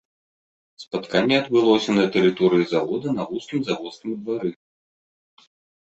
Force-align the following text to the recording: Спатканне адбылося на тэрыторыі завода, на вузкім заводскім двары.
Спатканне 0.83 1.35
адбылося 1.41 1.91
на 1.99 2.05
тэрыторыі 2.17 2.65
завода, 2.73 3.07
на 3.19 3.23
вузкім 3.33 3.59
заводскім 3.71 4.11
двары. 4.21 4.51